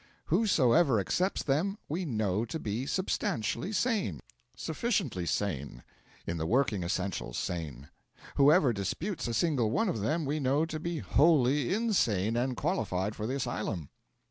Whosoever 0.33 0.99
accepts 0.99 1.43
them 1.43 1.77
we 1.87 2.05
know 2.05 2.43
to 2.45 2.57
be 2.57 2.87
substantially 2.87 3.71
sane; 3.71 4.19
sufficiently 4.55 5.27
sane; 5.27 5.83
in 6.25 6.37
the 6.37 6.47
working 6.47 6.81
essentials, 6.81 7.37
sane. 7.37 7.87
Whoever 8.33 8.73
disputes 8.73 9.27
a 9.27 9.33
single 9.35 9.69
one 9.69 9.89
of 9.89 9.99
them 9.99 10.25
we 10.25 10.39
know 10.39 10.65
to 10.65 10.79
be 10.79 10.97
wholly 10.97 11.71
insane, 11.71 12.35
and 12.35 12.57
qualified 12.57 13.15
for 13.15 13.27
the 13.27 13.35
asylum. 13.35 13.89